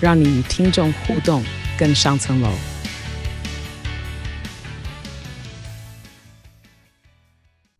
[0.00, 1.42] 让你与听众互动
[1.76, 2.50] 更上层楼。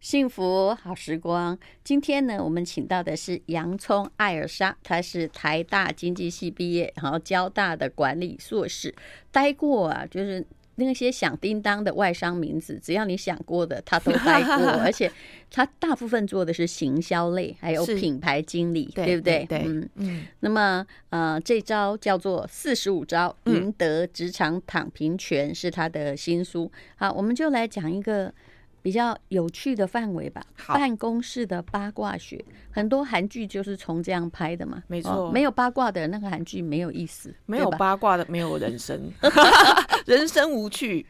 [0.01, 8.95] 幸福好时光，今天呢，我们请到的是洋葱艾尔莎，她是台大经济系毕业，然后交大的管理硕士，
[9.31, 10.47] 待过啊，就是
[10.79, 15.11] 那些响叮当的外商名字，只要你想过的，他都待过， 而且
[15.51, 19.45] 他大部分做的是行销类，还有品牌经理，对不对？
[19.49, 20.27] 对，嗯嗯。
[20.41, 26.71] 那么呃，这招叫做四十五招赢得职场躺平权，是他的新书。
[26.97, 28.33] 好，我们就来讲一个。
[28.83, 34.83] 比较有趣的范围吧，办公室的八卦学，很多韩剧就是从这样拍的嘛。
[34.87, 39.13] 没错，哦，没有八卦的那个韩剧没有意思，没有八卦的没有人生，
[40.07, 41.05] 人生无趣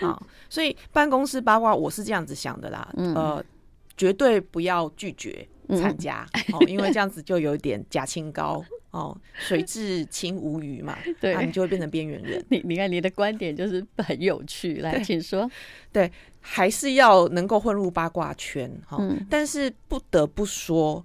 [0.00, 0.20] 啊。
[0.48, 3.44] 所以办公室八卦，我是这样子想的啦，嗯、呃，
[3.96, 8.64] 绝对不要拒绝参加，嗯哦，因为这样子就有点假清高。
[8.90, 12.44] 哦，水至清无鱼嘛， 对，啊、你就会变成边缘人。
[12.48, 15.48] 你你看你的观点就是很有趣，来，请说。
[15.92, 16.10] 对，
[16.40, 19.26] 还是要能够混入八卦圈哈、哦嗯。
[19.30, 21.04] 但是不得不说，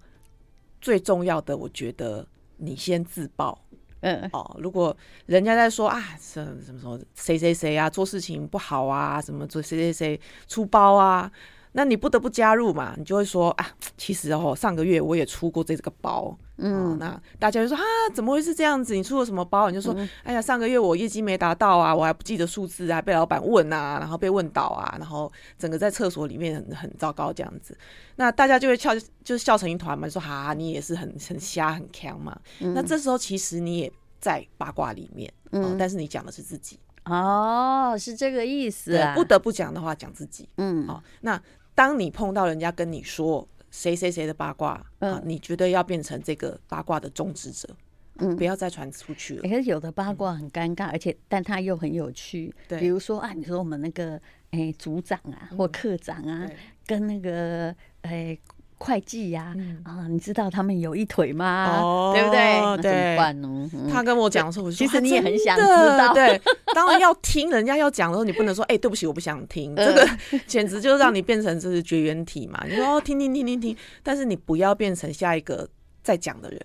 [0.82, 2.28] 最重要的，我觉得
[2.58, 3.64] 你先自爆。
[4.02, 11.32] 嗯，哦，如果人家在说啊，什么什么什么谁谁谁啊，做事情不好啊，什么做谁谁谁出包啊。
[11.78, 12.96] 那你不得不加入嘛？
[12.98, 18.96] 你就会说啊，其实哦，上个月我也出过这个包，嗯，哦、那大家就说啊，怎么会是这样子？
[18.96, 19.70] 你出了什么包？
[19.70, 25.30] 你就说，嗯、哎呀，上个月我业绩没达到啊，我还不记得数字啊，被老板问啊，然后被问倒啊，然后
[25.60, 27.78] 整个在厕所里面很很糟糕这样子。
[28.16, 28.92] 那大家就会笑，
[29.22, 32.74] 就笑成一团嘛，就说哈、啊，你也是很很瞎很强嘛、嗯。
[32.74, 33.92] 那这时候其实你也
[34.22, 39.14] 在八卦里面，嗯，哦、但是你讲的是自己哦，是这个意思啊。
[39.14, 41.38] 不得不讲的话，讲自己，嗯，哦，那。
[41.76, 47.70] 当你碰到人家跟你说谁谁谁的八卦，嗯、啊，你觉得要变成这个八卦的终止者，
[48.16, 49.42] 嗯，不要再传出去了。
[49.44, 52.52] 可是有的八卦很尴尬，而且但它又很有趣。
[52.68, 54.16] 对，比如说啊，你说我们那个
[54.50, 56.50] 哎、欸、组长啊或科长啊，
[56.88, 58.12] 跟那个哎。
[58.12, 58.40] 欸
[58.78, 61.80] 会计呀、啊嗯，啊，你知道他们有一腿吗？
[61.82, 62.40] 哦、对不对？
[62.40, 63.70] 那怎么办呢？
[63.92, 66.14] 他跟我讲的时候，我说其实你也很想知道。
[66.14, 66.40] 对，
[66.74, 69.74] 当然要听人家要讲的时候，你不能说哎、欸，对不起，我不想听。
[69.76, 70.10] 呃、这个
[70.46, 72.64] 简直就是让你变成就是绝缘体嘛。
[72.68, 75.68] 你说哦，听听听听听，但是你不要变成下一个
[76.04, 76.62] 在讲的人。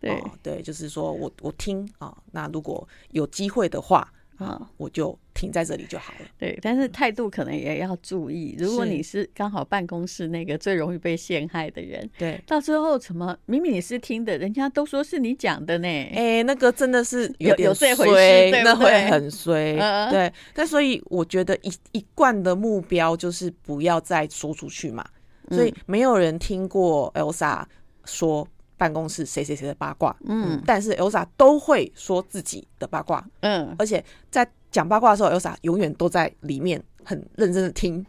[0.00, 2.16] 对、哦、对，就是说我我听啊、哦。
[2.32, 4.10] 那如果有机会的话。
[4.40, 6.26] 啊、哦，我就停在这里就好了。
[6.38, 8.54] 对，但是态度可能也要注意。
[8.58, 15.88] 如果你是刚好办公室那个最容易被陷害的人，对，到最后什么明明你是听的，人家都说是你讲的呢？
[15.88, 19.78] 哎、欸，那个真的是有，有这回事，对对，那会很衰。
[19.78, 25.02] 嗯、对，但所以我觉得一一贯的目标就是不要再说出去嘛。
[25.48, 27.64] 所以没有人听过 Elsa
[28.04, 28.46] 说。
[28.80, 38.04] 办公室谁谁谁的八卦，嗯，但是 Elsa 都会说自己的八卦，嗯，而且在讲八卦的时候，Elsa 永远都在里面很认真的听，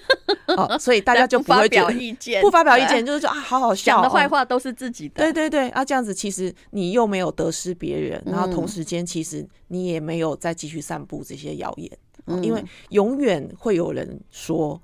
[0.48, 11.90] 哦，所以大家就不会表意见，不发表意见就是说啊，好好笑，讲的坏话都是自己的，对对对，啊，这样子其实你又没有得失别人，然后同时间其实你也没有再继续散布这些谣言，
[12.26, 14.80] 嗯，因为永远会有人说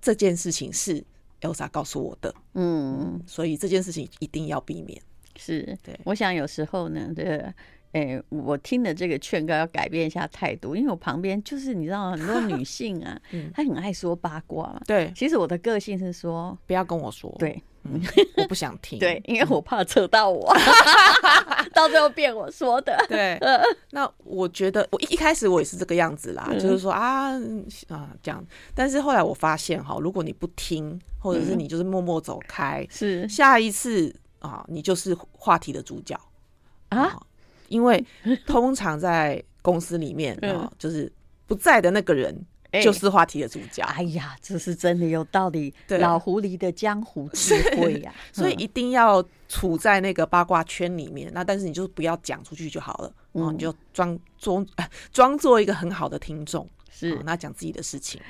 [0.00, 1.04] 这件事情是。
[1.40, 4.98] Elsa 告诉我的，嗯，所以这件事情一定要避免。
[5.36, 7.54] 是，对，我想有时候呢，这个，
[7.94, 13.18] 哎、欸，我听了这个劝告要改变一下态度，因为我旁边就是你知道很多女性啊，
[13.54, 14.78] 她很爱说八卦。
[14.86, 17.34] 对，其实我的个性是说，不要跟我说。
[17.38, 17.62] 对。
[17.86, 18.00] 嗯，
[18.38, 18.96] 我不想听。
[19.00, 20.50] 对，因为我怕扯到我，
[21.74, 22.96] 到最后变我说的。
[23.10, 23.38] 对，
[23.90, 27.32] 那我觉得我一一开始我也是这个样子啦，嗯、就是说啊
[27.88, 28.42] 啊这样。
[28.74, 36.18] 但是后来我发现哈，如果你不听，或者是你就是默默走开，是、嗯、下一次啊，你就是话题的主角
[36.88, 37.22] 啊，啊。
[37.68, 38.04] 因为
[38.46, 41.10] 通常在公司里面啊，就是
[41.46, 42.44] 不在的那个人。
[42.82, 43.84] 就是话题的主角。
[43.84, 45.72] 哎呀，这是真的有道理。
[45.86, 51.30] 对，老狐狸的江湖智慧呀， 所以一定要处在那个八卦圈里面。
[51.32, 54.66] 那但是你就不要讲出去就好了，嗯，你就装装
[55.12, 58.20] 装作一个很好的听众，是那讲自己的事情。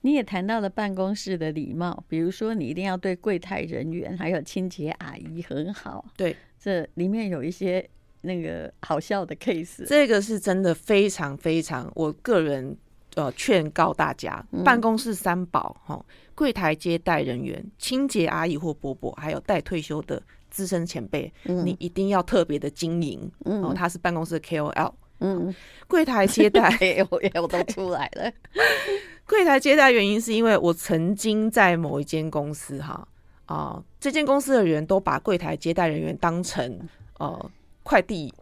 [0.00, 6.02] 你也谈到了办公室的礼貌，比如说你一定要对柜台人员还有清洁阿姨很好。
[6.16, 7.86] 对，这里面有一些
[8.24, 9.84] 那个好笑的 case。
[9.86, 12.76] 这个是真的非常非常，我个人
[13.14, 16.04] 呃劝告大家，嗯、办公室三宝哈，
[16.34, 23.30] 柜台接待人员、清洁阿姨或伯伯，还有待退休的资深前辈，嗯、你一定要特别的经营。
[23.44, 24.92] 嗯，哦，他是办公室的 KOL。
[25.20, 25.54] 嗯，
[25.86, 26.68] 柜台接待，
[27.08, 28.30] 我我都出来了。
[29.26, 33.06] 柜台接待原因是因为我曾经在某一间公司哈
[33.46, 36.78] 啊，这间公司的人都把柜台接待人员当成
[37.18, 37.50] 呃
[37.84, 38.34] 快递。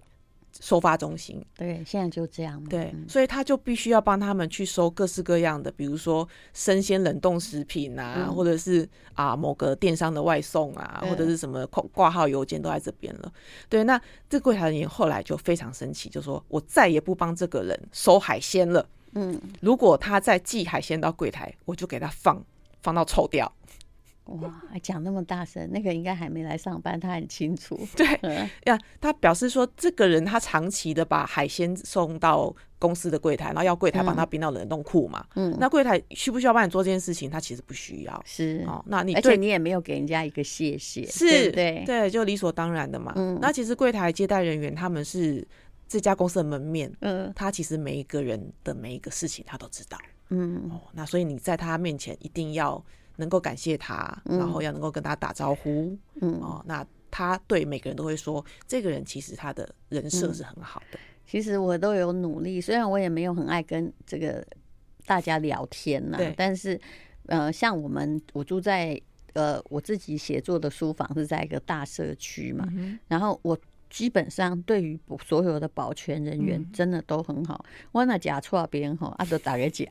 [0.60, 2.62] 收发中心，对，现在就这样。
[2.64, 13.32] 对，所以他就必须要帮他们去收各式各样的，比如说生鲜冷冻食品啊，嗯、或者是啊某个电商的外送啊，嗯、或者是什么挂挂号邮件都在这边了。
[13.70, 13.98] 对，那
[14.28, 18.86] 这柜台人员后来就非常生气，就说我再也不帮这个人收海鲜了。
[19.14, 22.44] 嗯，如果他再寄海鲜到柜台，我就给他放
[22.82, 23.50] 放到臭掉。
[24.26, 27.78] 哇，还讲那么大声，那个应该还没来上班，他很清楚。
[27.96, 28.06] 对
[28.64, 35.26] 呀，他表示说，这个人他长期的把海鲜送到公司的柜台，然后要柜台帮他冰到冷冻库嘛。
[35.34, 37.28] 嗯，那柜台需不需要帮你做这件事情？
[37.28, 38.22] 他其实不需要。
[38.24, 43.12] 是哦，那你而且你也没有给人家一个谢谢，是，对对，就理所当然的嘛。
[43.16, 45.46] 嗯，那其实柜台接待人员他们是
[45.88, 49.98] 这家公司的门面，嗯，他其实每一个人的每一个事情他都知道。
[50.28, 52.82] 嗯，哦，那所以你在他面前一定要。
[53.16, 60.98] 能够感谢他，然后要能够跟他打招呼，嗯哦，那他对每个人都会说，这个人其实他的人设是很好的。
[60.98, 64.44] 嗯、其实我都有努力，虽然我也没有很爱跟这个
[65.06, 66.80] 大家聊天呐，对但是
[67.26, 69.00] 呃，像我们我住在
[69.34, 73.58] 呃我自己写作的书房是在一个大社区嘛，嗯、然后我。
[73.92, 77.62] 基本上对于所有的保全人员真的都很好。
[77.92, 79.84] 我那假错别人哈，阿都打个假，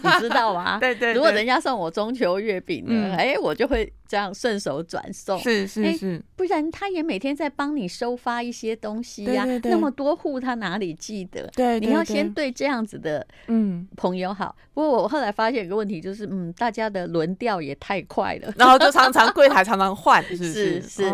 [0.00, 0.78] 你知道吗？
[0.78, 1.14] 对，对对。
[1.14, 5.36] 如果人家送我中秋月饼呢，哎、嗯欸，我就会这样顺手转送。
[5.40, 6.22] 是是是、欸。
[6.36, 9.44] 不然他也每天在帮你收发一些东西呀、啊。
[9.44, 11.50] 对对对，那么多户，他哪里记得？
[11.56, 11.80] 对。
[11.80, 14.54] 你要先对这样子的嗯朋友好。
[14.56, 20.36] 嗯、不过我后来发现一个问题，就是嗯，大家的轮调也太快了，然后就常常柜台常常换，是
[20.80, 21.10] 是，是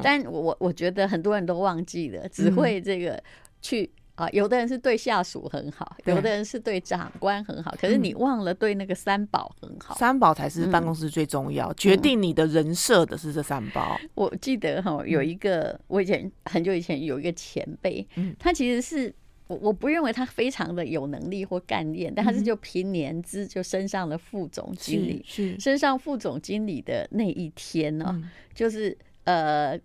[0.00, 1.87] 但我我觉得很多人都忘记。
[1.88, 3.20] 记得只会这个
[3.62, 9.94] 去啊，有的人是对下属很好，有的人是对长官很好，可是你忘了对那个三宝很好。
[9.94, 13.96] 三宝才是办公室最重要，决定你的人设的是这三宝。
[14.14, 18.04] 我记得哈，有一个我以前很久以前有一个前辈，
[18.40, 19.14] 他其实是
[19.46, 28.20] 我我不认为他非常的有能力或干练，但他是就凭年资就升上了副总经理，是升上副总经理的那一天呢，
[28.52, 29.78] 就是呃。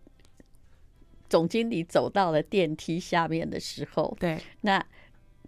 [1.34, 4.86] 总经理走到了电梯下面的时候，对，那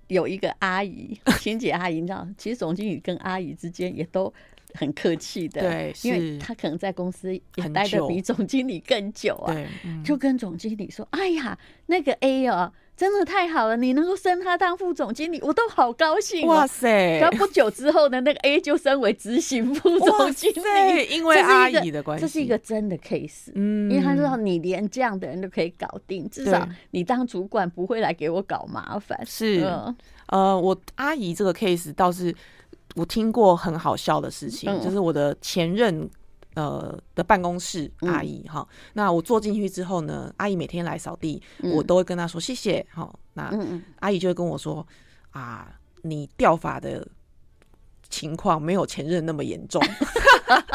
[0.07, 4.33] 有一个阿姨， 清洁阿姨，你知道，其实总经理跟阿姨之间也都
[4.73, 9.67] 很客气的，对，因为他可能在公司也待的比总经理更久啊，对，
[10.03, 11.55] 就跟总经理说：“哎呀，
[11.85, 16.47] 那个 A 哦。”真的太好了，你能够升他当副总经理，我都好高兴。
[16.47, 17.19] 哇塞！
[17.19, 23.51] 然后不久之后呢，那个 A 就升为执行副总经理，因为阿姨的关系，这是一个真的 case。
[23.53, 29.19] 嗯，因为他知道你连这样的人都可以搞定，至少你当主管不会来给我搞麻烦。
[29.25, 29.67] 是，
[30.27, 32.33] 呃，我阿姨这个 case 倒是
[32.95, 36.09] 我听过很好笑的事情，就是我的前任。
[36.55, 43.13] 呃的办公室阿姨哈，嗯、那我坐进去之后呢，阿姨每天来扫地，嗯、我都会跟她说谢谢哈。
[43.33, 43.53] 那
[43.99, 44.85] 阿姨就会跟我说
[45.31, 47.05] 啊，你掉发的
[48.09, 49.81] 情况没有前任那么严重，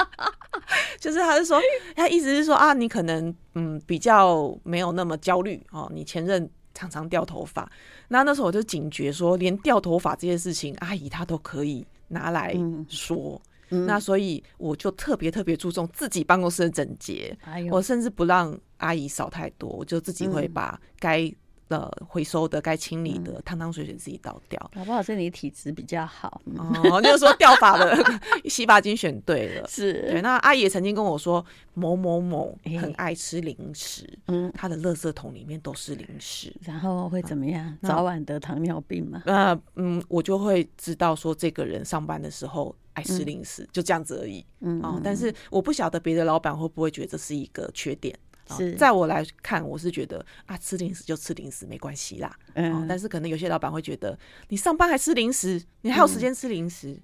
[1.00, 1.58] 就是他是说，
[1.96, 7.70] 他意思是说啊，你可能嗯比较没有那么焦虑哦，你前任常常掉头发，
[8.08, 12.54] 那那时候我就警觉说，连掉头发这件事情，阿姨她都可以拿来
[12.88, 13.40] 说。
[13.70, 13.86] 嗯。
[13.86, 21.32] 那所以我就特别特别注重自己办公室的整洁，哎、我甚至不让阿姨扫太多，我就自己会把该
[21.70, 24.70] 呃回收的、该清理的汤汤水水自己倒掉。
[24.74, 25.02] 好不好？
[25.02, 27.96] 是你体质比较好哦，就是说掉发的
[28.50, 29.66] 洗发精选对了。
[29.68, 30.20] 是对。
[30.20, 37.66] 那阿姨也曾经跟我说，某某某很爱吃零食，嗯，他的垃圾桶里面都是零食，然后会怎么样？
[37.82, 39.22] 嗯、早晚得糖尿病吗？
[39.24, 42.74] 那嗯，我就会知道说这个人上班的时候。
[42.94, 44.44] 爱吃零食，嗯、就这样子而已。
[44.58, 48.12] 嗯，哦，但是我不晓得别的老板会不会觉得这是一个缺点。
[48.56, 52.34] 是，在我来看，我是觉得啊，吃零食就吃零食没关系啦。
[52.54, 57.02] 嗯、哦，但是可能有些老板会觉得，你上班还吃零食，你还有时间吃零食，嗯、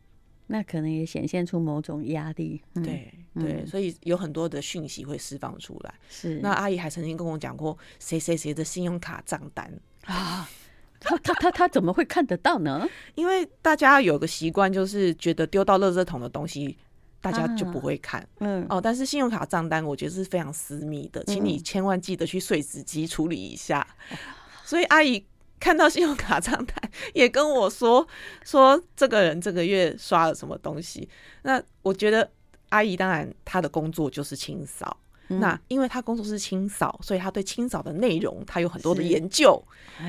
[0.48, 2.62] 那可能也显现出某种压力。
[2.74, 5.94] 嗯、对对，所以有很多的讯息会释放出来。
[6.08, 9.72] 是，那阿姨还曾经跟我讲过，谁谁谁的信用卡账单
[10.04, 10.48] 啊。
[10.98, 12.88] 他他他他怎么会看得到呢？
[13.14, 16.76] 因为大家有个习惯，就是觉得丢到垃圾桶的东西，
[17.20, 18.26] 大家就不会看。
[18.38, 23.86] 嗯哦，但是信用卡账单，我觉得是非常私密的，请你千万记得去碎纸机处理一下。
[24.64, 25.24] 所以阿姨
[25.58, 28.06] 看到信用卡账单，也跟我说
[28.44, 31.08] 说这个人这个月刷了什么东西。
[31.42, 32.30] 那我觉得
[32.68, 34.96] 阿姨当然她的工作就是清扫。
[35.28, 39.62] 那因为他工作是清扫，所以他对清扫的内容他有很多的研究。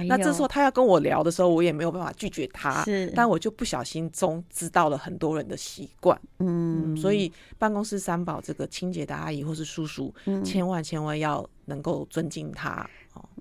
[0.08, 2.84] 那这时候他要跟我聊的时候，我也没有办法拒绝他。
[2.84, 6.20] 是，但我就不小心中知道了很多人的习惯。
[6.40, 12.88] 嗯，所以办公室三宝这个清洁的阿姨或是叔叔，千万千万要能够尊敬他。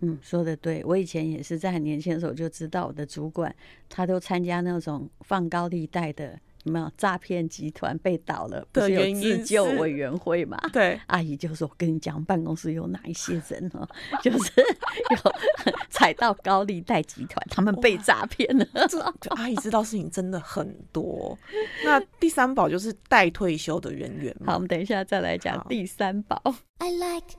[0.01, 3.55] 嗯，说的对，我以前也是在很年轻的时候就知道我的主管，
[3.89, 6.39] 他都参加那种放高利贷的。
[6.67, 8.67] 有没有诈骗集团被倒了？
[8.73, 10.59] 不是有自救委员会嘛？
[10.73, 13.89] 对，阿姨就说：“我跟你讲，办公室有哪一些人哦，
[14.21, 15.33] 就是有
[15.89, 18.67] 踩到高利贷集团，他们被诈骗了。”
[19.21, 21.39] 就阿姨知道事情真的很多。
[21.85, 24.53] 那第三宝就是待退休的人员嘛。
[24.53, 26.43] 好，我们等一下再来讲第三宝。
[26.79, 27.37] I like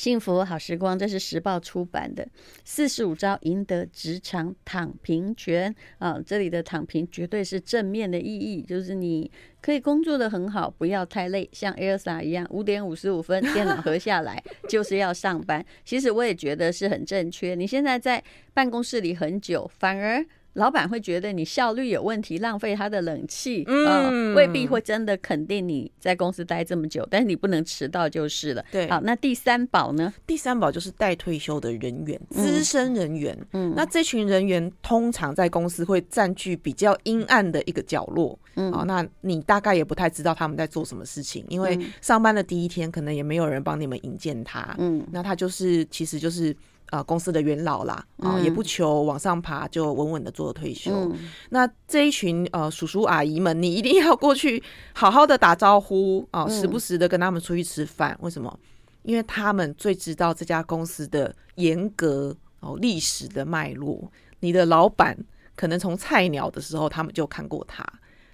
[0.00, 2.26] 幸福好时光，这是时报出版的
[2.64, 6.18] 四十五招赢得职场躺平权啊！
[6.24, 9.30] 这里的躺平绝对是正面的意义，就是你
[9.60, 15.62] 可以工作的很好，不要太累，像 Elsa 一样，五点五十五分电脑合下来 就是要上班。
[15.84, 17.54] 其实我也觉得是很正确。
[17.54, 20.24] 你现在在办公室里很久，反而。
[20.54, 28.64] 老板会觉得你效率有问题，浪费他的冷气，嗯、呃，未必会真的肯定你在公司待这么久，但是你不能迟到就是了。
[28.72, 30.12] 对，好，那第三宝呢？
[30.26, 33.36] 第三宝就是待退休的人员，资深人员。
[33.52, 38.38] 嗯，那这群人员通常在公司会占据比较阴暗的一个角落。
[38.56, 44.74] 嗯，好，那你大概也不太知道他们在做什么事情，因为上班的第一天可能也没有人帮你们引荐他。
[44.78, 46.54] 嗯，那他就是，其实就是。
[46.90, 50.92] 啊、呃，公司的元老啦，啊、呃，也不求往上爬，就稳稳的做退休。
[50.92, 58.12] 嗯、那这一群呃叔叔阿姨们，你一定要过去好好的打招呼啊、呃，时不时的跟他们出去吃饭。
[58.20, 58.58] 嗯、为什么？
[59.02, 64.10] 因为他们最知道这家公司的严格哦历史的脉络。
[64.40, 65.16] 你的老板
[65.56, 67.86] 可能从菜鸟的时候，他们就看过他，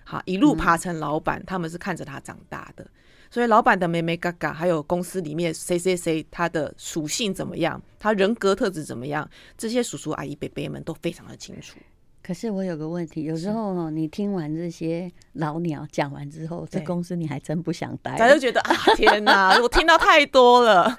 [0.03, 2.87] 好一路爬成老板，嗯、他们是看着他长大的。
[3.31, 11.79] 所以老板的妹妹嘎嘎，还有公司里面谁谁谁他的属性怎么样，他人格特质怎么样，这些叔叔阿姨伯伯们都非常的清楚。
[12.27, 20.99] 可是我有个问题，有时候哦，你听完这些老鸟讲完之后，这公司你还真不想待，咱就觉得啊，天哪， 我听到太多了。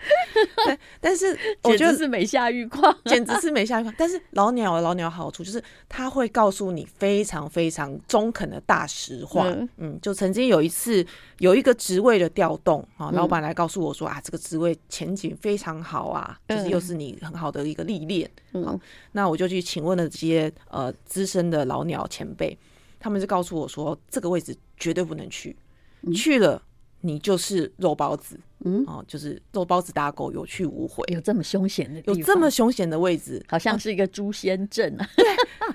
[1.01, 3.93] 但是 我觉得是没下愈况，简直是没下愈况。
[3.97, 9.49] 但是老鸟有老鸟好处就是他会告诉你非常非常中肯的大实话。
[9.49, 11.05] 嗯，嗯，就曾经有一次
[11.39, 18.31] 有一个职位的调动啊，老板来告诉我说啊，这个职位前景非常好啊，就是又是你很好的一个历练。
[18.53, 18.79] 嗯，
[19.11, 20.93] 那我就去请问了这些呃。
[21.17, 22.55] 资深的老鸟前辈，
[22.99, 25.57] 他们就告诉我说，这个位置绝对不能去，
[26.03, 26.61] 嗯、去了
[27.01, 31.03] 你就是肉包子，嗯，哦，就是肉包子打狗，有去无回。
[31.11, 35.09] 有这么凶险的，有这么凶险的位置，好像是一个诛仙阵啊。
[35.15, 35.25] 对，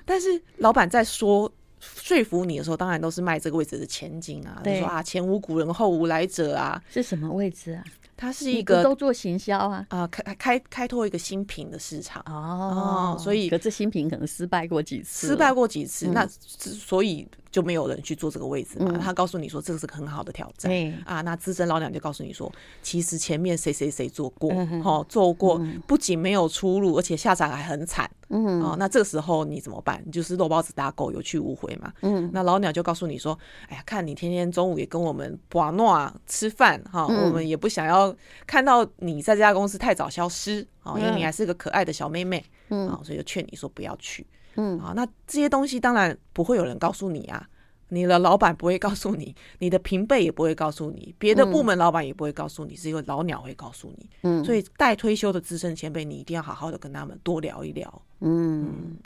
[0.04, 7.82] 但是老板在说说服你的时候，当然都是卖这个位置的前景啊，对说啊，前无古人后无来者啊，是什么位置啊？
[8.16, 17.26] 它是一个都做行销啊，啊、呃，开开开拓一个新品的市场哦，所以可这新品可能失败过几次，失败过几次，嗯、那所以。
[17.52, 18.90] 就没有人去坐这个位置嘛？
[18.94, 21.20] 嗯、他告诉你说这个是个很好的挑战，对啊。
[21.20, 22.50] 那资深老鸟就告诉你说，
[22.82, 28.10] 其实前面谁谁谁做过，哈、嗯哼，做过，不仅没有出路，而且下场还很惨。
[28.30, 30.02] 嗯，哦，那这个时候你怎么办？
[30.06, 31.92] 你就是肉包子打狗，有去无回嘛。
[32.00, 38.16] 嗯，那老鸟就告诉你说，哎呀，看你天天中午也跟我们玩啊吃饭，哈，嗯、我们也不想要
[38.46, 44.26] 看到你在这家公司太早消失，哦，因为你还是个可爱的小妹妹，嗯，所以就劝你说不要去。
[44.56, 47.48] 嗯，啊，那这些东西当然不会有人告诉你啊，
[47.92, 54.08] 你的老板不会告诉你，你的平辈也不会告诉你，别的部门老板也不会告诉你，只有老鸟会告诉你。
[54.22, 58.02] 嗯，所以待退休的资深前辈，你一定要好好的跟他们多聊一聊。
[58.20, 58.96] 嗯，嗯，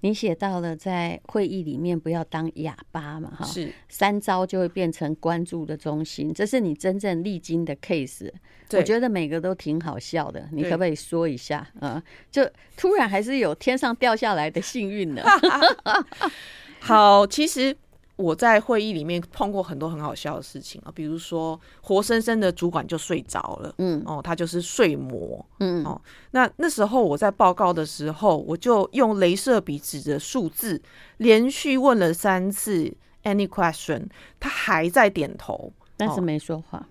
[0.00, 8.28] 你写到了在会议里面不要当哑巴嘛，哈，是三招就会变成关注的中心，这是你真正历经的 case。
[8.72, 11.58] 我觉得每个都挺好笑的，你可不可以说一下？
[11.78, 15.22] 啊嗯，就突然还是有天上掉下来的幸运呢？
[16.80, 17.76] 好，其实。
[18.22, 26.00] 我在会议里面碰过很多很好笑的事情啊，比如说活生生的主管就睡着了，嗯，哦，他就是睡魔，嗯，哦，
[26.30, 30.80] 那那时候我在报告的时候，我就用镭射笔指着数字，
[31.16, 34.06] 连续问了三次 any question，
[34.38, 36.88] 他还在点头，但是没说话，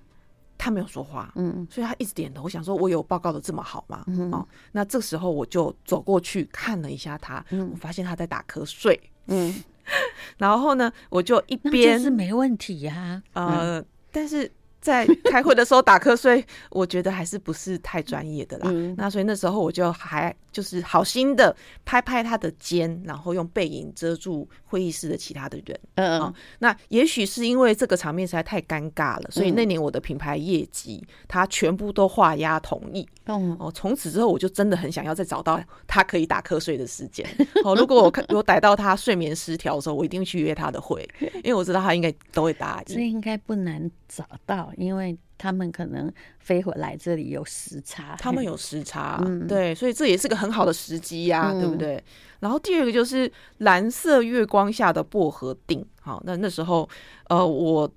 [0.57, 2.43] 他没有说话，嗯，所以他一直点头。
[2.43, 4.03] 我想说，我有报告的这么好吗？
[4.07, 9.63] 嗯，哦，那这时候我就走过去看了一下他，嗯，我发现他在打瞌睡，嗯。
[10.37, 18.67] 然后呢，我就一边是没问题呀，呃，但是在开会的时候打瞌睡，我觉得还是不是太专业的啦。
[18.71, 21.55] 嗯、那所以那时候我就还就是好心的
[21.85, 25.79] 拍拍他的肩，然后用背影遮住会议室的其他的人。
[25.95, 33.07] 嗯，嗯、哦，那也许是因为这个场面实在太尴尬了，所以那年我的品牌业绩他全部都画押同意。
[33.25, 37.25] 嗯，哦，从此之后我就真的很想要再找到他可以打瞌睡的时间。
[37.63, 41.07] 哦，如果我看我逮到他睡眠失调的时候，我一定会去约他的会，
[41.43, 42.95] 因为我知道他应该都会答应。
[42.95, 44.71] 这应该不难找到。
[44.77, 52.03] 因为他们可能飞回来这里有时差，他们有时差，嗯、对，所以这也是个很好的时机呀、啊，嗯、对不对？
[52.41, 56.87] 然后第二个就是蓝色月光下的薄荷顶，好，那那时候
[57.27, 57.91] 呃我。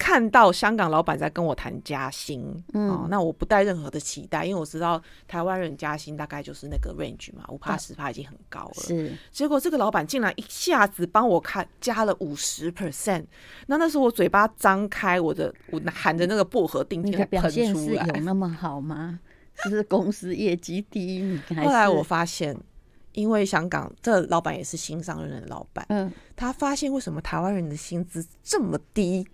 [0.00, 2.42] 看到香港老板在跟我谈加薪，
[2.72, 8.82] 嗯、哦，那我不带任何的期待，因为我知道台湾人加薪大概就是那个 range 嘛，五趴十趴已经很高了。
[8.82, 13.26] 是，结果这个老板竟然一下子帮我看加了五十 percent，
[13.66, 19.20] 那那时候我嘴巴张开，我的我喊着那个薄荷定，你的表现是有那么好吗？
[19.62, 21.42] 是不是公司业绩第一名？
[21.62, 22.56] 后来我发现，
[23.12, 29.28] 因为香港这老板也是新上任的老板，嗯，他发现为什么台湾人的薪资这么低。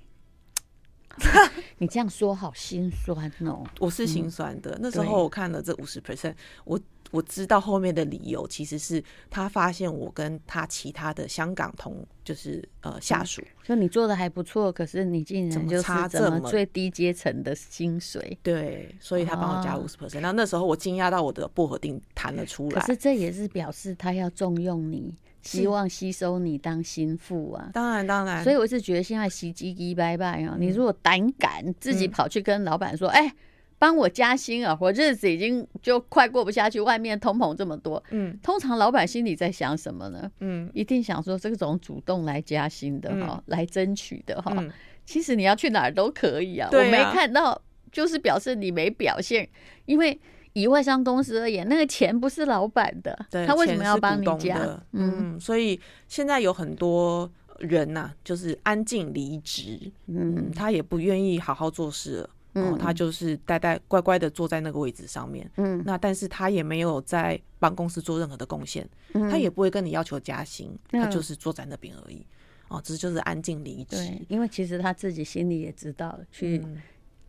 [1.79, 3.65] 你这样说好心酸哦！
[3.79, 4.73] 我是心酸的。
[4.73, 6.79] 嗯、那时候我看了这五十 percent，我
[7.11, 18.37] 我知道后面的理由其实是他发现我跟他其他的香港同就是呃下属，就你做的还不错，可是你竟然就是差这么最低阶层的薪水。
[18.43, 20.21] 对，所以他帮我加五十 percent。
[20.21, 22.81] 然后那时候我惊讶到我的薄荷定弹了出来。
[22.81, 25.15] 可是这也是表示他要重用你。
[25.47, 27.71] 希望吸收你当心腹啊！
[27.73, 30.57] 当然当然，所以我是觉得现在洗鸡鸡拜拜啊！
[30.59, 33.33] 你如果胆敢自己跑去跟老板说：“哎、嗯，
[33.79, 34.77] 帮、欸、我加薪啊！
[34.81, 40.31] 我日子已经就快过不下去，外面通膨这么多。”嗯，通常老板心里在想什么呢？
[40.41, 44.71] 嗯，一定想说这种主动来加薪的哈，嗯、来争取的哈，嗯、
[45.05, 46.69] 其实你要去哪儿都可以啊。
[46.69, 47.61] 啊我没看到，
[47.93, 49.49] 就是表示你没表现，
[49.85, 50.19] 因为。
[50.57, 54.59] 以外商公司而言，那个钱不是老板的，对他为什么要帮你加？
[54.93, 72.25] 嗯，嗯，所以现在有很多人呐、啊，就是安静离职，嗯，他也不愿意好好做事了，嗯，他就是呆呆乖乖的坐在那个位置上面，嗯，那但是他也没有在帮公司做任何的贡献，嗯，他也不会跟你要求加薪，嗯，他就是坐在那边而已，
[72.69, 73.97] 哦，这就是安静离职。
[73.97, 76.65] 对，因为其实他自己心里也知道去。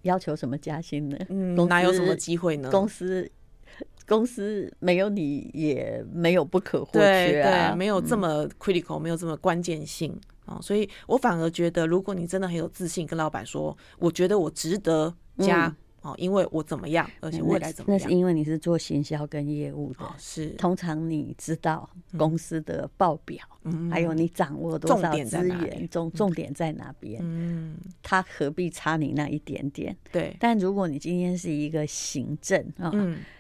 [0.01, 1.17] 嗯要求什么加薪呢？
[1.29, 2.69] 嗯，哪有什么机会呢？
[2.71, 3.29] 公司
[4.07, 15.75] 公司没有你也没有不可或缺啊，对，没有这么 critical，、嗯、没有这么关键性啊，所以我反而觉得，如果你真的很有自信，跟老板说，我觉得我值得加。
[16.03, 17.99] 嗯哦，因为我怎么样，而且未来怎么样？
[18.01, 23.43] 那是因为你是做行销跟业务的，是通常你知道公司的报表，
[23.89, 27.19] 还有你掌握多少资源，重重点在哪边？
[27.23, 29.95] 嗯，他何必差你那一点点？
[30.11, 30.35] 对。
[30.39, 32.91] 但如果你今天是一个行政啊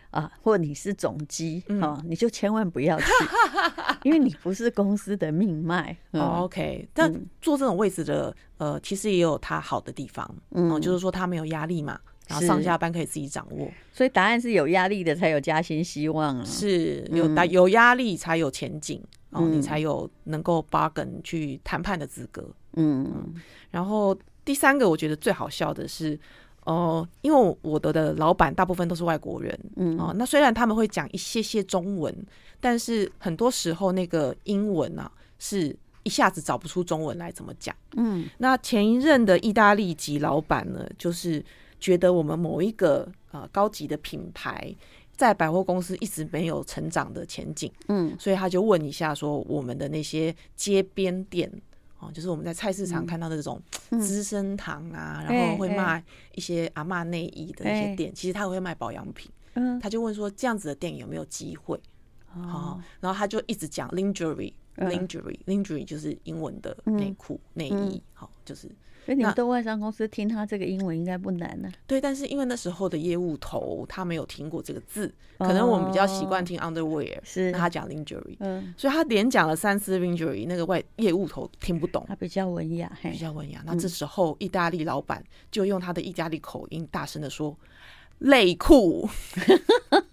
[0.09, 3.05] 啊，或你是总机啊，你就千万不要去，
[4.03, 5.95] 因为你不是公司的命脉。
[6.11, 11.99] OK，但做这种位置的，呃，其实也有他好的地方，嗯，就是说他没有压力嘛。
[12.27, 22.45] 然后上下班可以自己掌握，所以答案是有压力的才有加薪希望啊，是有打有压力才有前景，然后你才有能够 bargain 去谈判的资格。
[22.73, 23.33] 嗯，
[23.71, 24.13] 然后
[24.43, 26.19] 第三个我觉得最好笑的是，
[26.65, 32.13] 哦，因为我的的老板大部分都是外国人，嗯，哦，那虽然他们会讲一些些中文，
[32.59, 35.09] 但是很多时候那个英文啊
[35.39, 37.73] 是一下子找不出中文来怎么讲。
[37.95, 41.41] 嗯，那前一任的意大利籍老板呢，就是。
[41.79, 44.75] 觉得我们某一个呃高级的品牌
[45.15, 51.51] 在百货公司一直没有成长的前景，嗯，所以他就问一下说，我们的那些街边店
[51.99, 53.61] 哦，就是我们在菜市场看到的这种
[53.99, 56.03] 资生堂啊，嗯、然后会卖
[56.35, 61.79] 一些阿嬷内衣的一些店，其实他会卖保养品，嗯，他就问说这样子的店有没有机会？
[62.35, 68.69] 哦，然后他就一直讲 lingerie，lingerie，lingerie 就是英文的内裤内衣，好，就是。
[69.07, 71.71] 所以你们的外商公司听他这个英文应该不难呢？
[71.87, 83.63] 对，但是因为那时候的业务头他没有听过这个字，可能我们比较习惯听 underwear，是那他讲 lingerie，嗯，所以他连讲了三次 lingerie，那个外业务头听不懂，他比较文雅，比较文雅。
[83.65, 87.57] 那这时候意大利老板就用他的意大利口音大声的说
[88.19, 89.07] ：“内裤，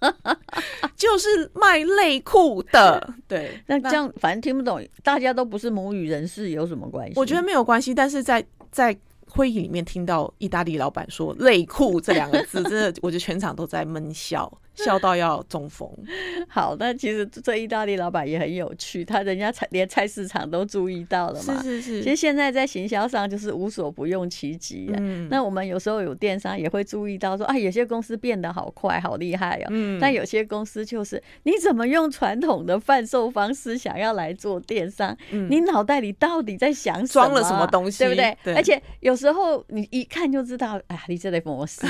[0.94, 3.12] 就是卖内裤的。
[3.26, 7.14] ”对，那这样反正听不懂，大家都不是母语人士，有什么关系？
[7.16, 8.96] 我觉得没有关系，但是在在
[9.28, 14.52] 会议里面听到意大利老板说“内裤”这两个字，真的，我觉得全场都在闷笑。
[14.74, 15.88] 笑到要中风。
[16.48, 21.62] 好，那其实这意大利老板也很有趣，他人家菜连菜市场都注意到了嘛。
[21.62, 22.02] 是是是。
[22.02, 24.90] 其实现在在行销上就是无所不用其极。
[24.96, 25.28] 嗯。
[25.30, 29.66] 那我们有时候有电商也会注意到说啊，有些公司变得好快，好厉害哦。
[29.70, 29.98] 嗯。
[30.00, 35.16] 但有些公司就是你怎么用传统的贩售方式想要来做电商？
[35.30, 35.48] 嗯。
[35.50, 37.26] 你脑袋里到底在想什么？
[37.26, 38.04] 装了什么东西？
[38.04, 38.36] 对不对？
[38.42, 38.54] 对。
[38.54, 41.86] 而且有时候你一看就知道，哎呀，你这类模式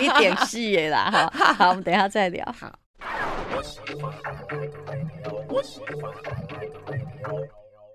[0.00, 1.54] 一点戏耶啦哈。
[1.54, 2.44] 好，我们等一下再聊。
[2.52, 2.78] 好。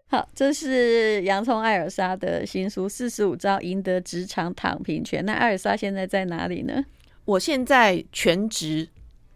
[0.08, 5.22] 好，这是洋葱艾尔莎的新书《四十五招赢得职场躺平权》。
[5.24, 6.84] 那艾尔莎现在在哪里呢？
[7.26, 8.88] 我现在全职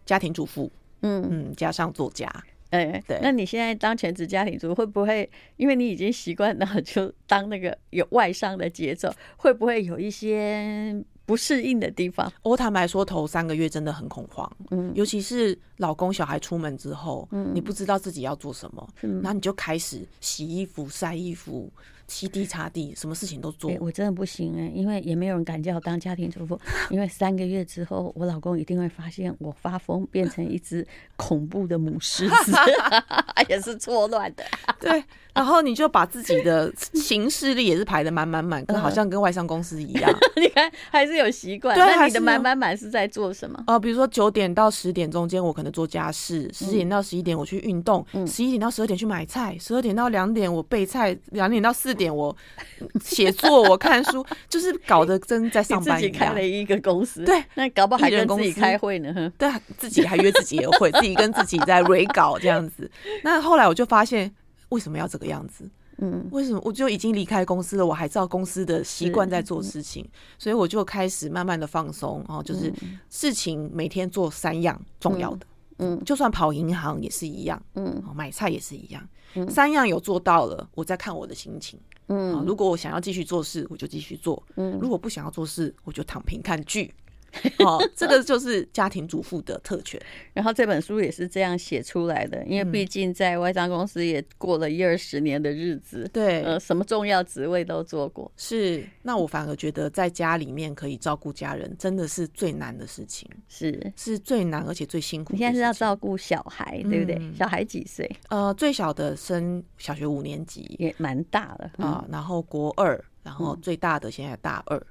[0.05, 2.27] 家庭主妇，嗯嗯，加上作家。
[2.71, 3.19] 哎、欸，对。
[3.21, 10.95] 那你现在当全职家庭主妇，会不会因为你已经习惯了就当那个有外商的节奏，会不会有一些？
[11.25, 21.71] 不适应的地方，我坦白说，头三个月真的很恐慌，嗯，尤其是老公小孩出门之后，嗯，你不知道自己要做什么，嗯，然后你就开始洗衣服、晒衣服。
[22.05, 23.71] 吸地擦地，什么事情都做。
[23.71, 26.59] 欸、我真的不行哎、欸，因为也没有人敢叫我当家庭主妇。
[26.91, 32.51] 因为三个月之后，我老公一定会发现我发疯，变成一只恐怖的母狮子，
[33.47, 34.43] 也是错乱的。
[34.81, 35.01] 对，
[35.33, 40.13] 然后你就把自己的行事历也是排的满满满，跟好像跟外商公司一样。
[40.35, 41.77] 你看，还是有习惯。
[41.77, 43.57] 那你的满满满是在做什么？
[43.67, 52.13] 哦、呃，比如说九点到十点中间，我可能做家事；十点到十一点我去运动；十一点到十二点去买菜；十二点到两点我备菜；两点到四点。
[52.13, 52.35] 我
[53.03, 56.11] 写作，我看书，就是搞得真在上班一样。
[56.11, 59.31] 自己开了一个公司，对，那搞不好还跟自己开会呢。
[59.37, 62.89] 对，自己还约自己也会，自己跟自己在 re 稿这样子。
[63.23, 64.33] 那后来我就发现，
[64.69, 65.69] 为什么要这个样子？
[66.03, 70.05] 嗯，为什么我就已经离开公司了，我还照公司的习惯在做事情，
[70.37, 72.73] 所以我就开始慢慢的放松，哦就是
[73.09, 75.47] 事情每天做三样重要的。
[75.79, 79.01] 嗯，就算跑银行也是一样，嗯，买菜也是一样。
[79.49, 81.79] 三样有做到了，我再看我的心情。
[82.09, 84.41] 嗯，如果我想要继续做事，我就继续做。
[84.57, 86.93] 嗯，如果不想要做事，我就躺平看剧。
[87.65, 89.99] 哦，这个就是家庭主妇的特权。
[90.33, 98.31] 然后这本书也是这样写出来的，因为毕竟在外商公司也过了一二十年的日子，对，呃，什么重要职位都做过。
[98.37, 105.33] 是，那我反而觉得在家里面可以照顾家人，真的是最难的事情，是是最难而且最辛苦。
[105.33, 107.15] 你现在是要照顾小孩，对不对？
[107.19, 108.09] 嗯、小孩几岁？
[108.29, 112.05] 呃，最小的升小学五年级，也蛮大了啊、嗯呃。
[112.11, 114.81] 然后国二，然后最大的现在大二。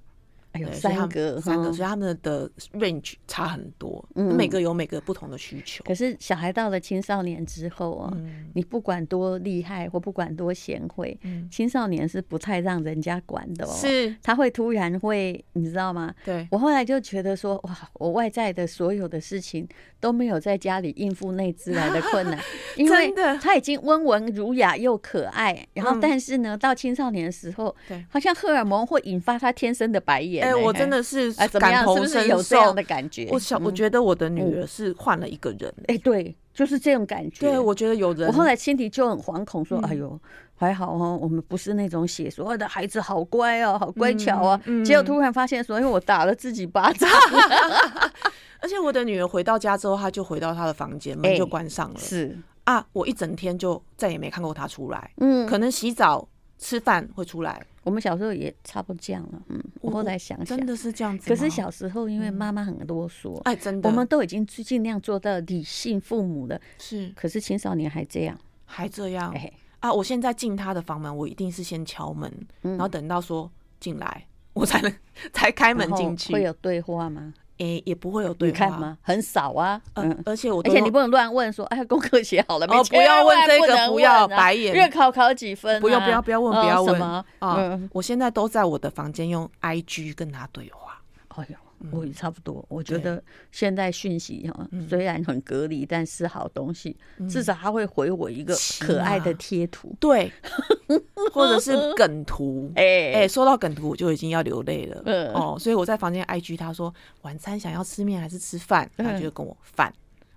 [0.53, 5.83] 哎呦，三个三个，所以他们的 range 差很多，嗯，每个有每个不同的需求。
[5.85, 8.13] 可是小孩到了青少年之后啊，
[8.55, 11.19] 你不管多厉害或不管多贤惠，
[11.51, 13.73] 青少年是不太让人家管的哦。
[13.73, 16.15] 是，他会突然会，你知道吗？
[16.23, 19.67] 对，我后来就觉得说，哇，我外在的所有的事情
[20.01, 22.39] 都没有在家里应付内自来的困难，
[22.77, 23.11] 因为
[23.41, 30.42] 他已经温文儒雅又可爱，然后但是呢，到青少年的时候，对，好像荷尔蒙会引发他天生的白眼。
[30.43, 33.29] 哎、欸，我真的是感同身受，是是有这样的感觉。
[33.31, 35.73] 我想，我觉得我的女儿是换了一个人。
[35.89, 37.41] 哎、嗯欸，对，就是这种感觉。
[37.41, 38.29] 对，我觉得有人。
[38.29, 40.21] 我后来心里就很惶恐，说：“嗯、哎呦，
[40.57, 44.61] 还好哦，我们不是那种写说的孩子好乖哦，好乖巧啊。
[44.65, 47.09] 嗯”嗯、结果突然发现说，因为我打了自己巴掌。
[48.61, 51.99] 而且我的女儿回到家之后，她就回到她的房间，门就关上了。
[51.99, 55.11] 欸、是啊，我一整天就再也没看过她出来。
[55.17, 56.29] 嗯，可能洗澡、
[56.59, 57.61] 吃饭会出来。
[57.83, 61.29] 我们小时候也差不多这样了，嗯，我后来想想，真的是这样子。
[61.29, 67.13] 可是小时候因为妈妈很啰嗦，哎，真的，我们都已经尽量做到理性父母了，是。
[67.17, 69.93] 可是青少年还这样，还这样，哎啊！
[69.93, 74.93] 我现在进他的房门，我一定是先敲门，然后等到说进来，我才能
[75.35, 76.33] 才开门进去。
[76.33, 77.35] 会有对话吗？
[77.63, 78.99] 诶，也不会有对话吗？
[79.03, 82.77] 很少啊，嗯，而且我，而且你不能乱问说，哎，功课写好了没？
[82.77, 84.75] 哦，不要问这个，不要白眼。
[84.75, 85.81] 月考考几分？
[85.81, 87.01] 不要不要不要问，不要问
[87.39, 87.81] 啊！
[87.93, 91.01] 我现在都在我的房间用 IG 跟他对话。
[91.37, 91.57] 哎呦。
[91.91, 96.97] 我也差不多，我觉得现在讯息哈，虽然很隔离，但是好东西，
[97.29, 100.31] 至少他会回我一个可爱的贴图，对，
[101.33, 103.13] 或者是梗图， 哎。
[103.13, 106.93] 哎，说到梗图我就已经要流泪了，哦，所以我在房间 IG 他说
[107.23, 109.93] 晚餐想要吃面还是吃饭，他就跟我饭，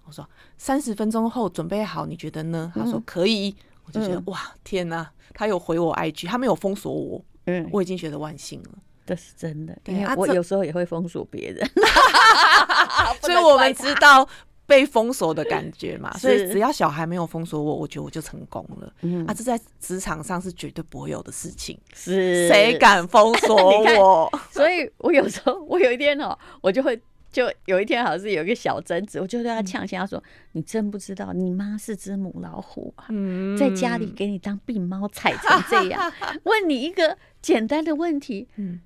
[0.06, 0.28] 我说
[0.58, 2.72] 三十分钟后准备好，你觉得呢？
[2.76, 3.56] 他说可以，
[3.86, 8.70] 我就觉得哇天哪，他有回我 IG，他没有封锁我，嗯，我已经觉得万幸了。
[9.06, 11.66] 这是真的，因为我有时候也会封锁别人
[13.22, 14.28] 所以我们知道
[14.66, 16.12] 被封锁的感觉嘛。
[16.18, 18.92] 所以只要小孩没有封锁我，我觉得我就成功了。
[19.02, 21.80] 嗯啊，这在职场上是绝对不会有的事情。
[21.94, 23.56] 是谁敢封锁
[24.00, 24.40] 我？
[24.52, 27.00] 所以我有时候，我有一天哦，我就会
[27.32, 33.08] 就有一天好像是有一个小争执，我就对他呛声，他说：“你真不知道，你妈是只母老虎啊，
[33.60, 36.12] 在家里给你当病猫踩成这样。
[36.44, 38.80] 问你一个简单的问题，你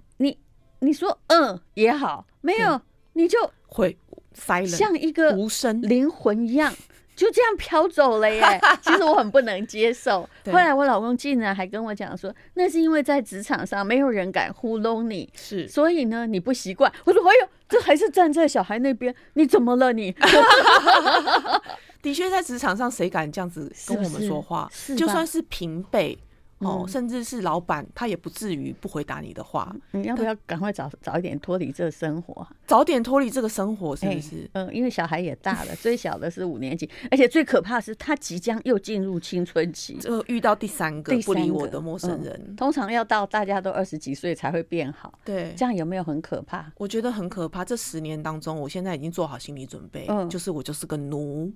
[0.79, 2.79] 你说嗯也好，没有
[3.13, 3.37] 你就
[3.67, 3.97] 会
[4.33, 6.73] 塞了，像一个无声灵魂一样。”
[7.19, 8.41] 就这样飘走了耶！
[8.81, 10.21] 其实我很不能接受。
[10.45, 16.89] 后来我老公竟然还跟我讲说，那是因为在职场上没有人敢糊弄你，是所以呢你不习惯。
[17.03, 20.15] 我说哎呦，这还是站在小孩那边，你怎么了你？
[22.01, 24.69] 的确，在职场上谁敢这样子跟我们说话？
[24.71, 26.17] 是是就算是平辈。
[26.59, 29.73] 哦，甚至是老板，他也不至于不回答你的话。
[29.91, 32.45] 你要不要赶快早早一点脱离这个生活？
[32.67, 34.49] 早点脱离这个生活，是不是？
[34.53, 42.55] 嗯，因为小孩也大了， 最小的是五年级，而且最可怕的是他即将又进入青春期，就遇到第三个不理我的陌生人。
[42.55, 45.13] 通常要到大家都二十几岁才会变好。
[45.23, 46.71] 对，这样有没有很可怕？
[46.77, 47.63] 我觉得很可怕。
[47.63, 51.51] 这十年当中，我现在已经做好心理准备，嗯就是我就是个奴。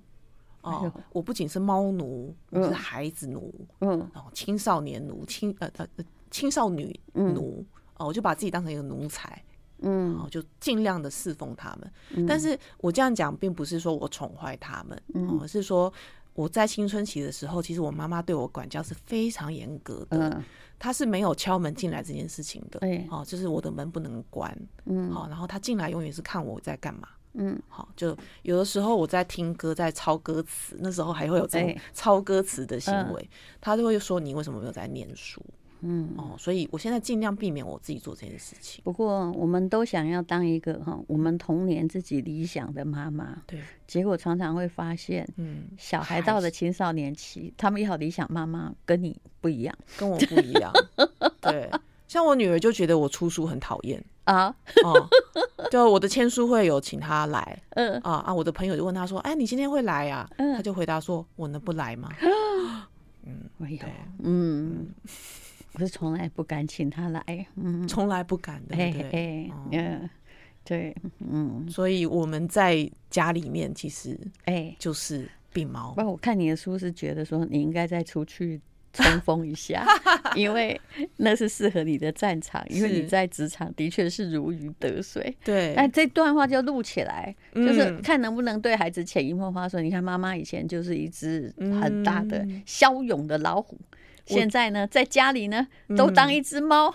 [0.64, 5.86] 哦，我不仅是猫奴，我是孩子奴，嗯，然后青少年奴，青呃呃
[6.30, 7.64] 青少女奴，
[7.98, 9.44] 哦，我就把自己当成一个奴才，
[9.80, 12.26] 嗯，哦就尽量的侍奉他们。
[12.26, 15.00] 但是我这样讲，并不是说我宠坏他们，
[15.40, 15.92] 而是说
[16.32, 20.42] 我在青春期的时候，其实我妈妈对我管教是非常严格的，
[20.78, 27.06] 她是没有敲门进来这件事情的，哦，就是我的门不能关，嗯，好，然后她进来永远是看我在干嘛。
[27.34, 35.44] 嗯，好，就有的时候我在听歌，在抄歌词，那时候还会有这种抄歌词的行为，他就会说你为什么没有在念书？
[35.86, 38.82] 嗯，哦，所以我现在尽量避免我自己做这件事情。
[38.84, 50.72] 不过我们都想要当一个哈，我们童年自己理想的妈妈，对，结果常常会发现，嗯，小孩到了青少年期，他们要理想妈妈跟你不一样，跟我不一样，
[51.42, 51.70] 对。
[52.14, 55.08] 像我女儿就觉得我出书很讨厌啊，哦
[55.68, 60.54] 就我的签书会有请她来，嗯啊啊，我的朋友就问她说，哎，你今天会来呀啊？
[60.54, 62.08] 她就回答说，我能不来吗？
[63.26, 63.82] 嗯，没有，
[64.22, 64.86] 嗯，
[65.72, 70.08] 我是从来不敢请她来，嗯，从来不敢的，对，嗯，
[70.62, 75.92] 对，嗯，所以我们在家里面其实，哎，就是病猫。
[75.94, 78.60] 不，我看你的书是觉得说你应该再出去。
[78.94, 79.84] 冲锋一下，
[80.34, 80.80] 因为
[81.16, 85.36] 那是适合你的战场，因为你在职场的确是如鱼得水。
[85.44, 93.78] 对，那这段话就录起来，就是看能不能对孩子潜移默化说：你看，妈妈以前就是一只很大的骁勇的老虎，
[94.24, 96.94] 现在呢，在家里呢都当一只猫。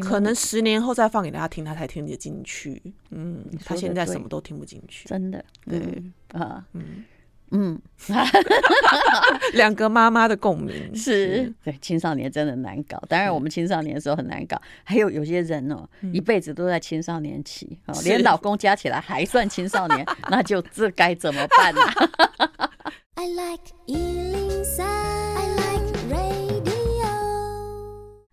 [0.00, 2.80] 可能十年后再放给大家听，他才听得进去。
[3.10, 5.44] 嗯，他现在什么都听不进去，真的。
[5.68, 5.80] 对
[6.28, 7.04] 啊，嗯。
[7.52, 7.80] 嗯，
[9.54, 13.02] 两个妈妈的共鸣是对青少年真的难搞。
[13.08, 14.60] 当然，我们青少年的时候很难搞。
[14.84, 21.80] 还有有些人哦，一辈子都在青少年期，连老公加起来还算青少年， 那就这该怎么办呢？
[23.16, 23.60] I like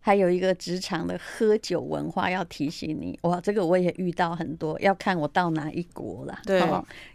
[0.07, 6.39] 还有一个职场的喝酒文化要提醒你，哇，这个我也遇到很多，要看我到哪一国了。
[6.45, 6.63] 对，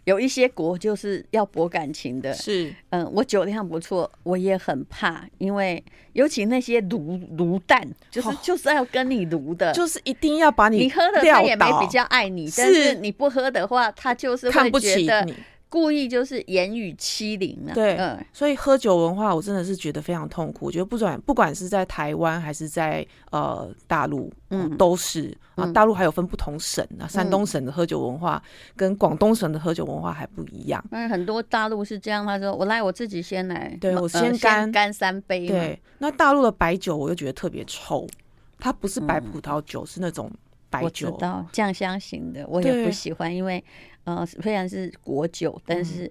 [0.03, 2.31] 有一些国就是要博感情的。
[2.35, 15.33] 是，嗯，我酒量不错，我也很怕，因为尤其那些卤卤蛋，就是就是要跟你卤的，就是一定要把你你喝了，他也没比较爱你，但是你不喝的话，他就是看不起你。
[15.73, 20.67] 故意就是言语欺凌了，对，嗯，所以喝酒文化我真的是觉得非常痛苦。
[20.67, 25.65] 我觉得不管不管是在台湾还是在呃大陆，嗯，都是啊。
[25.71, 28.39] 大陆还有分不同省啊，山东省的喝酒文化
[28.75, 30.85] 跟广东省的喝酒文化还不一样。
[30.91, 35.47] 那很多大陆是这样，他说我来我自己先来，对我先干干三杯。
[35.47, 38.07] 对，那大陆的白酒我又觉得特别臭，
[38.59, 40.29] 它不是白葡萄酒，是那种
[40.69, 43.63] 白酒，我知道酱香型的，我也不喜欢，因为。
[44.05, 46.05] 呃，虽然是果酒，但是，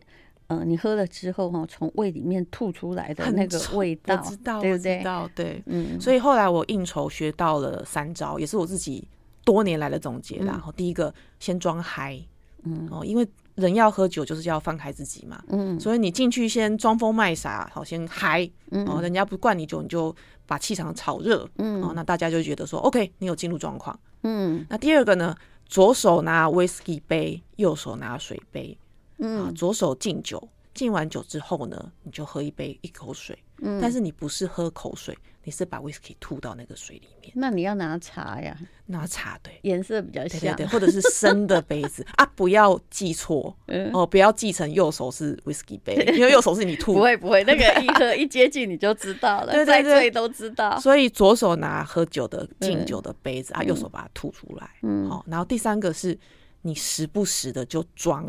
[0.46, 4.98] 嗯、呃，你喝了之后哈，从胃里面吐出来的那个味道，我知道，对不对？
[4.98, 6.00] 知道，对，嗯。
[6.00, 9.06] 所以后来我应酬学到了三招，也是我自己
[9.44, 10.36] 多年来的总结。
[10.38, 12.18] 然后第一个，先装嗨，
[12.62, 15.78] 嗯，哦，因为人要喝酒就是要放开自己嘛，嗯。
[15.78, 20.14] 所以你进去先装疯卖傻，好，先嗨，嗯，哦，人家不灌你酒，你就
[20.46, 24.64] 把气场炒热，嗯，哦，那大家就觉得说，OK，你有进入状况，嗯。
[24.70, 25.36] 那第二个呢？
[25.72, 28.76] 左手拿威士忌杯，右手拿水杯，
[29.16, 35.16] 嗯，啊，左手敬酒，敬完酒之后呢，你就喝一杯，一口水，嗯，但是你不是喝口水。
[35.44, 37.32] 你是把威士忌吐到那个水里面？
[37.34, 42.06] 那你要拿茶呀，拿茶对，颜色比较像，对，或者是深的杯子。
[42.14, 43.56] 啊，不要记错。
[43.92, 46.94] 哦，不要记成右手是威士忌杯，因为右手是你吐。
[46.94, 50.78] 不会不会，那个一喝 一接近你就知道了，在醉都知道。
[50.78, 54.70] 所以左手拿喝酒的敬酒的杯子啊，右手把它吐出来。
[54.82, 56.16] 嗯，好，然后第三个是
[56.60, 58.24] 你时不时的就装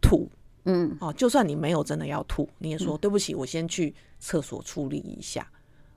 [0.00, 0.30] 吐，
[0.64, 5.46] 嗯，哦，就算你没有真的要吐，你也说、嗯、对不起，我先去厕所处理一下。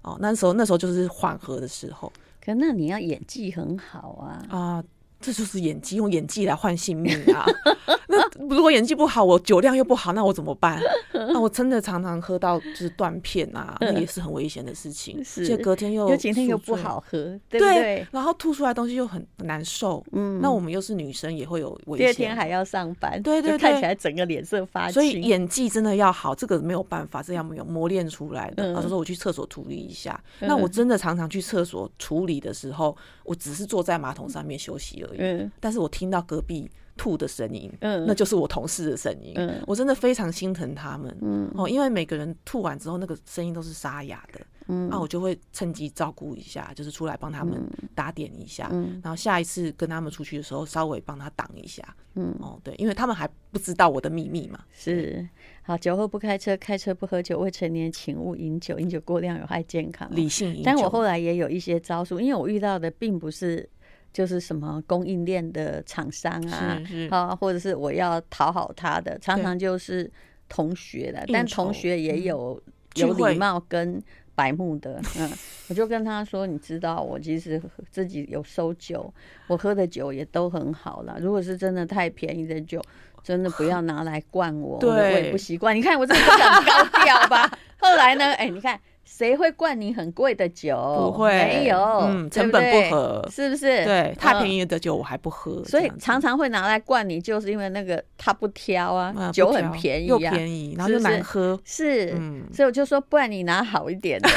[0.05, 2.11] 哦，那时候那时候就是缓和的时候。
[2.39, 4.83] 可那你要演技很好啊啊！
[5.19, 7.45] 这就是演技，用演技来换性命啊！
[8.07, 10.79] 那如果演技不好，我酒量又不好，那我怎么办？
[11.13, 15.23] 那我真的常常喝到就是断片啊， 那也是很危险的事情。
[15.23, 18.05] 是，就隔天又有几天又不好喝，对不对？
[18.11, 20.03] 然后吐出来东西又很难受。
[20.11, 22.05] 嗯，那我们又是女生，也会有危险。
[22.05, 24.93] 第二天还要上班，对对对，看起来整个脸色发青。
[24.93, 28.73] 所以演技真的要好，这个没有办法，这样没有磨练出来的。
[28.75, 35.17] 他说我去厕所处理一下，那我真的常常去厕所处理的时候，我只是坐在马桶上面休息而已。
[35.19, 47.61] 嗯，但是我听到隔壁吐的声音，嗯，那就是我同事的声音，嗯，我真的非常心疼他们，嗯，哦，因为每个人吐完之后，那个声音都是沙哑的，嗯，那我就会趁机照顾一下，就是出来帮他们
[47.93, 55.27] 打点一下，嗯，然后下一次跟他们出去的时候，稍微帮他挡一下，嗯，哦，对，因为他们还不知道我的秘密嘛，是，
[55.63, 60.61] 好，酒后不开车，开车不喝酒，未成年请勿饮酒，饮酒过量有害健康，理性饮酒。
[60.63, 63.69] 但我后来也有一些招数，因为我遇到的并不是。
[64.15, 70.09] 就是什么供应链的厂商啊，啊，或者是我要讨好他的，常常就是
[70.47, 72.57] 同学的，但同学也有
[72.93, 74.01] 有礼貌跟
[74.33, 75.29] 白目的，嗯，
[75.67, 79.13] 我就跟他说，你知道，我其实自己有收酒，
[79.47, 81.17] 我喝的酒也都很好了。
[81.19, 82.81] 如果是真的太便宜的酒，
[83.21, 85.75] 真的不要拿来灌我，我也不习惯。
[85.75, 87.51] 你看我这个很高调吧？
[87.79, 88.31] 后来呢？
[88.35, 88.79] 哎，你看。
[89.05, 90.75] 谁会灌你很贵的酒？
[90.75, 91.77] 不会，没有，
[92.09, 93.85] 嗯，成本不合，是不是？
[93.85, 102.09] 对，太便宜的酒我还不喝，所以常常会拿来灌你，就是因为那个他不挑啊，酒很便宜，又便宜，然后又难喝，是，
[102.51, 104.29] 所以我就说，不然你拿好一点的，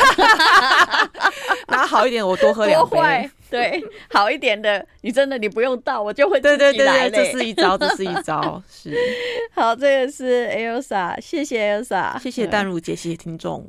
[1.69, 3.29] 拿好一点，我多喝两杯。
[3.51, 7.09] 对，好一点的，你真的你不用倒，我就会自己来。
[7.09, 8.95] 对对对，这是一招， 这是一招，是。
[9.55, 13.67] 好，这个是 Elsa，谢谢 Elsa，谢谢淡如姐，谢谢听众。